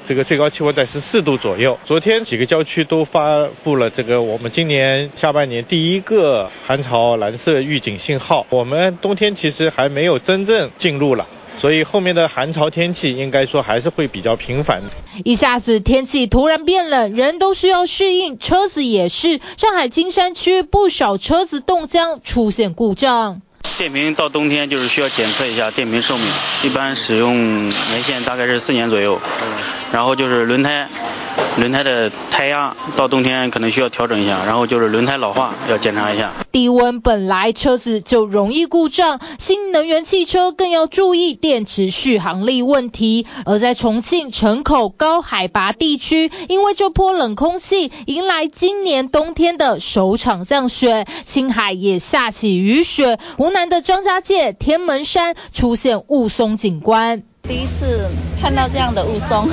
[0.06, 1.80] 这个最高气温在十四度左右。
[1.84, 8.46] 昨天几个郊区都发布了这个我们今年下半年第一个寒潮蓝色预警信号。
[8.50, 11.28] 我们冬天其实还没有真正进入了，
[11.58, 14.82] 所以后面的寒潮天气应该说还是会比较频繁。
[15.24, 19.40] 一下子天气突然变冷，人都需要适应，车子也是。
[19.58, 23.42] 上海金山区不少车子冻僵，出现故障。
[23.78, 26.26] 电瓶到冬天就是需要检测一下电瓶寿命，
[26.64, 29.20] 一般使用年限大概是四年左右。
[29.92, 30.88] 然后就是轮胎，
[31.58, 34.44] 轮胎的胎压到冬天可能需要调整一下。
[34.46, 36.32] 然后就是轮胎老化要检查一下。
[36.52, 43.26] 低温本来车子就容易故障，新能源汽车更要注意电池续航力问题。
[43.46, 53.18] 而在重庆城口高海拔地区，因为这波冷空气迎来今年冬天的首场降雪，青海也下起雨雪。
[53.38, 58.08] 湖南的张家界天门山出现雾凇景观，第一次
[58.42, 59.50] 看到这样的雾凇。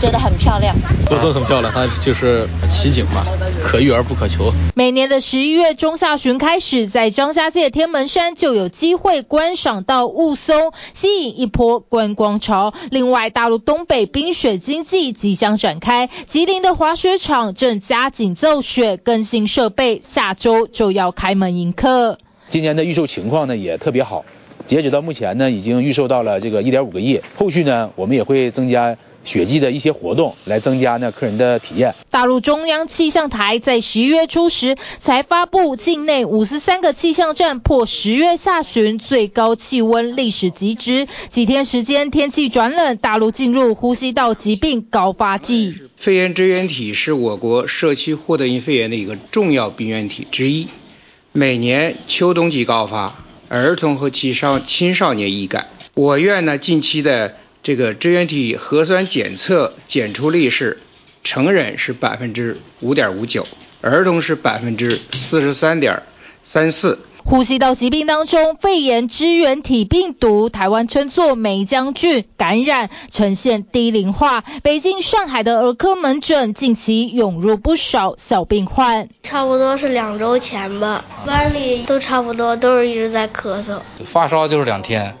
[0.00, 0.74] 觉得很漂亮，
[1.10, 3.22] 雾凇很漂亮，它就是奇景嘛，
[3.62, 4.50] 可遇而不可求。
[4.74, 12.72] 每年的十一月中下旬开始，在张家界天门山就有机会观赏到雾凇，吸引一波观光潮。
[12.90, 22.18] 另外，大陆东北冰雪经济即将展开，吉林的滑雪场正加紧造雪、更新设备，下周就要开门迎客。
[22.48, 24.24] 今年的预售情况呢也特别好，
[24.66, 28.96] 截止到目前呢已经预售到了这个一点五个亿，后续呢我们也会增加。
[29.24, 31.94] 雪季的一些活动，来增加呢客人的体验。
[32.10, 41.06] 大陆中央气象台在十一月初时才发布，境内五十三个气象站破十月下旬最高气温历史极值。
[41.28, 45.76] 几天时间，天气转冷，大陆进入呼吸道疾病高发季。
[45.96, 50.66] 肺炎支原体是我国社区获得性肺炎的一个重要病原体之一，
[51.32, 55.68] 每年秋冬季高发，儿童和青少青少年易感。
[55.94, 57.36] 我院呢近期的。
[57.62, 60.80] 这个支原体核酸检测检出率是，
[61.22, 63.46] 成人是百分之五点五九，
[63.82, 66.02] 儿童是百分之四十三点
[66.42, 66.98] 三四。
[67.22, 74.42] 呼吸道疾病当中，肺炎支原体病毒，台湾称作梅浆菌感染，呈现低龄化。
[74.62, 79.10] 北京、上海的儿科门诊近期涌入不少小病患。
[79.22, 83.80] 差不多是两周前吧，班里都差不多都是一直在咳嗽。
[84.02, 85.14] 发烧就是两天。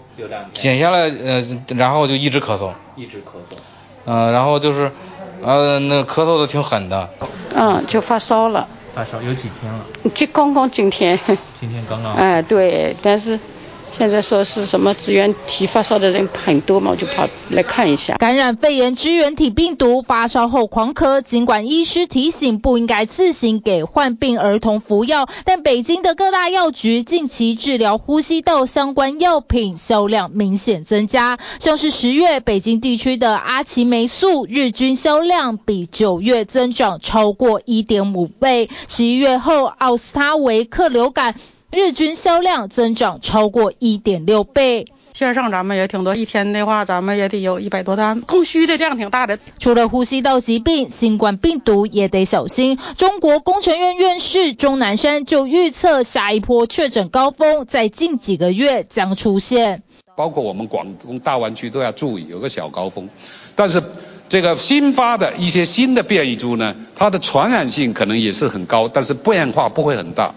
[0.54, 1.42] 减下来，呃，
[1.76, 3.56] 然后就一直咳嗽，一直咳嗽，
[4.04, 4.90] 嗯、呃，然后就是，
[5.42, 7.08] 呃，那咳嗽的挺狠的，
[7.54, 9.86] 嗯，就发烧了，发烧有几天了？
[10.14, 11.18] 就刚刚今天，
[11.58, 13.38] 今天刚刚，哎，对，但是。
[13.96, 18.16] 现在说是什么支原体发烧的人很多嘛，我就跑来看一下。
[18.16, 31.38] 感染肺炎支原体病毒，发烧后狂咳，尽管医师提醒不应该自行给患病儿童服药，但北京的各大药局近期治疗呼吸道相关药品销量明显增加。
[31.58, 41.34] 像是十月北京地区的阿奇霉素日均销量比九月增长超过一点五倍，十一月后奥司他韦克流感。
[41.70, 44.86] 日均销量增长超过一点六倍。
[45.12, 49.38] 线上咱们也挺多，一天的话咱们也得有一百多单，供需的量挺大的。
[49.58, 52.78] 除了呼吸道疾病，新冠病毒也得小心。
[52.96, 59.82] 中国工程院院士钟南山就预测，下一波确诊高峰在近几个月将出现。
[60.16, 63.08] 包括我们广东大湾区都要注意，有个小高峰。
[63.54, 63.82] 但是
[64.28, 70.34] 这个新发的一些新的变异株呢，它的传染性可能也是很高，但是变化不会很大。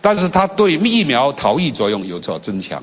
[0.00, 2.82] 但是它对疫苗逃逸作用有所增强。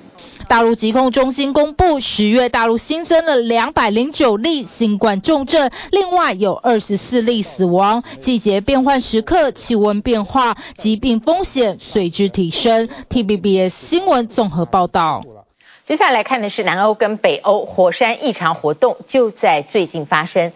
[0.49, 8.03] 大陆疾控中心公布，十月大陆新增了两百零九例新冠重症，另外有二十四例死亡。
[8.20, 12.89] 季节变换时刻，气温变化，疾病风险随之提升。
[13.07, 15.24] T B B S 新闻综合报道。
[15.86, 20.51] 接下来看的是南欧跟北欧火山异常活动，就在最近发生。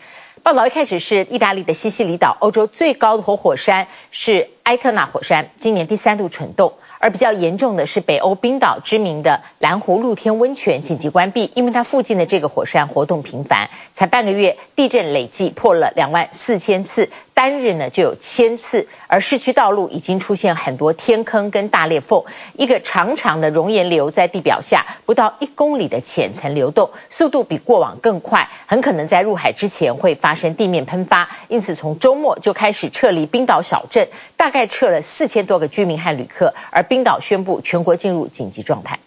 [0.47, 6.75] 报道一开始是意大利的西西里岛，欧洲最高的活火山是埃特纳火山，今年第三度蠢动。
[6.99, 17.09] 而比较严重的是北欧冰岛知名的蓝湖露天温泉紧急关闭，因为它附近的这个火山活动频繁，才半个月地震累计破了两万四千次。
[17.33, 22.23] 单日呢就有千次，而市区道路已经出现很多天坑跟大裂缝，
[22.53, 38.99] 一个长长的熔岩流在地表下不到一公里的浅层流动，速度比过往更快，很可能在入海之前会发生地面喷发，因此从周末就开始撤离冰岛小镇，大概撤了四千多个居民和旅客，而冰岛宣布全国进入紧急状态。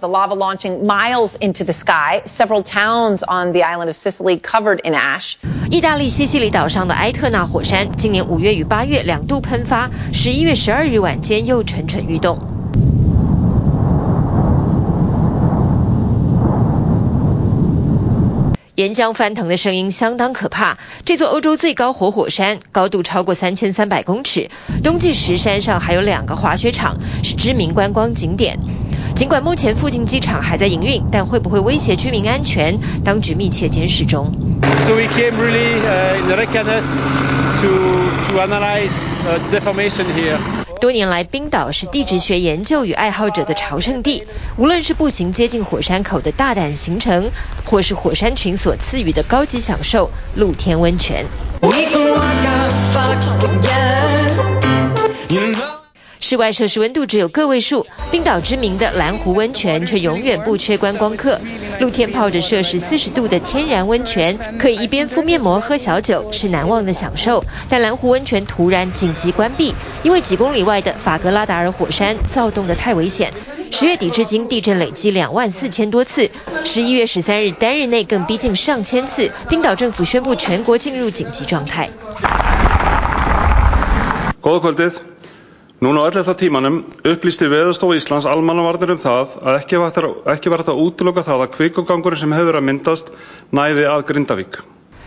[0.00, 4.78] The lava launching miles into the sky, several towns on the island of Sicily covered
[4.84, 5.34] in ash.
[5.72, 12.38] 意大利西西里岛上的埃特纳火山，今年五月与八月两度喷发，十一月十二日晚间又蠢蠢欲动。
[18.76, 20.78] 岩浆翻腾的声音相当可怕。
[21.04, 24.48] 这座欧洲最高活火山，高度超过三千三百公尺，
[24.84, 28.60] 冬季时山上还有两个滑雪场，是知名观光景点。
[29.18, 32.78] 尽管目前附近机场还在营运，但会不会威胁居民安全？
[33.04, 34.32] 当局密切监视中。
[34.86, 35.74] So we came really
[36.20, 36.84] in Reykjanes
[37.60, 37.68] to
[38.28, 38.92] to analyze
[39.50, 40.38] deformation here.
[40.80, 44.22] 多年来，冰岛是地质学研究与爱好者的朝圣地。
[44.56, 47.32] 无论是步行接近火山口的大胆行程，
[47.64, 51.26] 或是火山群所赐予的高级享受——露天温泉。
[56.20, 61.40] 室外设施温度只有个位数，冰岛知名的蓝湖温泉却永远不缺观光客。
[61.78, 67.44] 露天泡着摄氏四十度的天然温泉，可以一边敷面膜喝小酒，是难忘的享受。
[67.68, 73.32] 但蓝湖温泉突然紧急关闭，因为几公里外的法格拉达尔火山躁动得太危险。
[73.70, 76.30] 十月底至今，地震累积两万四千多次，
[76.64, 79.30] 十一月十三日单日内更逼近上千次。
[79.48, 81.88] 冰岛政府宣布全国进入紧急状态。
[85.80, 86.34] Núna á 11.
[86.34, 86.76] tímanum
[87.06, 89.92] upplýsti Veðurstofa Íslands almannavarnir um það að ekki var
[90.58, 93.12] hægt að útiloka það að kvikuggangurinn sem hefur verið að myndast
[93.54, 94.58] næði að Grindavík。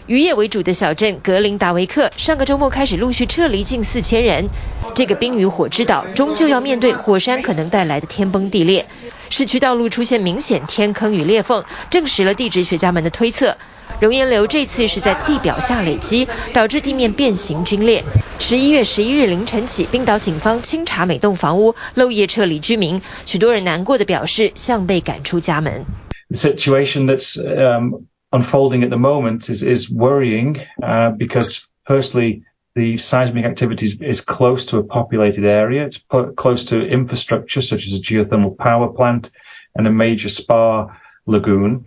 [0.07, 4.47] 渔业为主的小镇格林达维克上个周末开始陆续撤离近四千人。
[4.95, 8.87] 这个冰与火之岛终究要面对火山可能带来的天崩地裂。
[9.29, 13.57] 市区道路出现明显天坑与裂缝，证实了地质学家们的推测。
[14.00, 18.04] 熔岩流这次是在地表下累积，导致地面变形龟裂。
[18.38, 23.00] 十一月十一日凌晨起，冰岛警方清查每栋房屋，漏夜撤离居民。
[23.24, 25.86] 许多人难过的表示，像被赶出家门。
[26.28, 32.42] The situation that's um, unfolding at the moment is is worrying, uh, because firstly,
[32.74, 35.88] the seismic activity is close to a populated area.
[35.88, 35.98] It's
[36.34, 39.30] close to infrastructure such as a geothermal power plant
[39.74, 40.88] and a major spa.
[41.30, 41.80] Lagoon.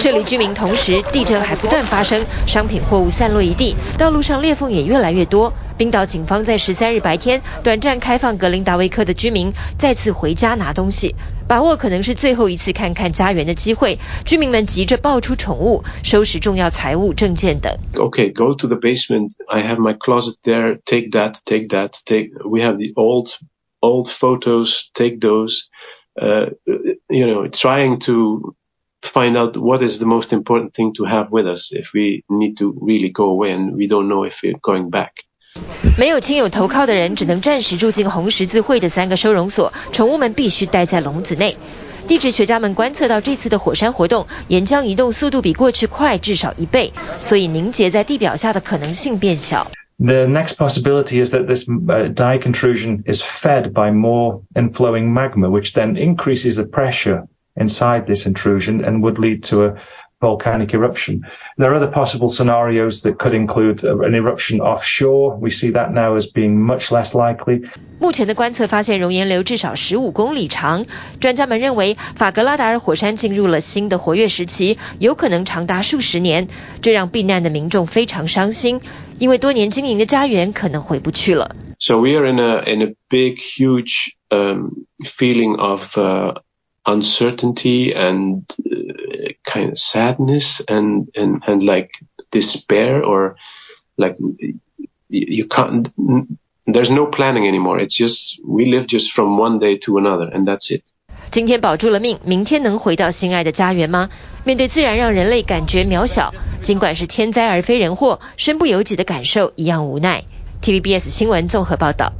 [0.00, 5.52] 这里居民同时，地震还不断发生，商品货物散落一地，道路上裂缝也越来越多。
[5.78, 11.14] 冰岛警方在十三日白天短暂开放格林达维克的居民再次回家拿东西，
[11.46, 14.00] 把握可能是最后一次看看家园的机会。
[14.24, 17.72] 居民们急着抱出宠物，收拾重要财物、证件等。
[17.94, 19.30] Okay, go to the basement.
[19.46, 20.80] I have my closet there.
[20.84, 21.36] Take that.
[21.44, 21.92] Take that.
[22.04, 22.30] Take.
[22.44, 23.28] We have the old,
[23.80, 24.90] old photos.
[24.92, 25.68] Take those.
[26.20, 26.50] Uh,
[27.08, 28.55] you know, trying to.
[29.16, 32.56] Find out what is the most important thing to have with us if we need
[32.58, 35.10] to really go away and we don't know if we're going back.
[35.98, 41.56] 没有亲友投靠的人只能暂时住进红十字会的三个收容所，宠物们必须待在笼子内。
[42.08, 49.70] 地质学家们观测到这次的火山活动，岩浆移动速度比过去快至少一倍，所以凝结在地表下的可能性变小。
[49.98, 55.96] The next possibility is that this dike intrusion is fed by more inflowing magma, which then
[55.96, 57.26] increases the pressure.
[57.56, 59.74] Inside this intrusion and would lead to a
[60.22, 61.20] volcanic eruption.
[61.58, 65.36] There are other possible scenarios that could include an eruption offshore.
[65.38, 67.68] We see that now as being much less likely.
[67.98, 70.86] 目前的观测发现熔岩流至少十五公里长。
[71.20, 76.48] 专家们认为法格拉达尔火山进入了新的活跃时期，有可能长达数十年。
[76.80, 78.80] 这让避难的民众非常伤心，
[79.18, 81.54] 因为多年经营的家园可能回不去了。
[81.78, 85.98] So we are in a in a big, huge um, feeling of.
[85.98, 86.40] Uh,
[86.86, 88.42] uncertainty and
[89.44, 91.90] kind of sadness and, and, and like
[92.30, 93.36] despair or
[93.96, 94.16] like
[95.08, 95.88] you can't,
[96.66, 97.78] there's no planning anymore.
[97.78, 100.82] It's just, we live just from one day to another and that's it.
[101.30, 104.10] 今天保住了命，明天能回到心爱的家园吗？
[104.44, 110.24] 面对自然让人类感觉渺小，尽管是天灾而非人祸，身不由己的感受一样无奈。
[110.62, 112.12] TVBS 新闻综合报道。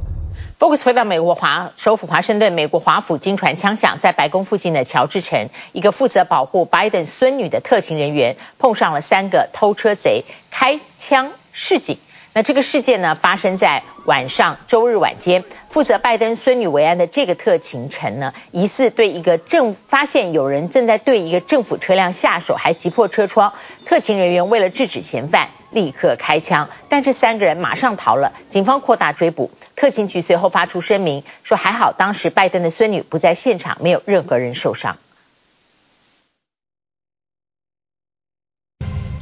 [0.58, 11.96] Focus 回到美国华首府华盛顿，美国华府惊传枪响，在白宫附近的乔治城，一个负责保护拜登孙女的特勤人员碰上了三个偷车贼，开枪示警。
[12.34, 23.54] 那这个事件呢，发生在晚上周日晚间，负责拜登孙女维安的这个特勤臣呢，疑似对一个正发现有人正在对一个政府车辆下手，还击破车窗。
[23.84, 28.32] 特勤人员为了制止嫌犯，立刻开枪，但这三个人马上逃了。
[28.48, 34.96] 警方扩大追捕，特勤局随后发出声明说，还好当时拜登的孙女不在现场，没有任何人受伤。